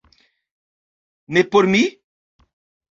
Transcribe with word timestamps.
-Ne 1.37 1.47
por 1.51 1.71
mi? 1.77 1.85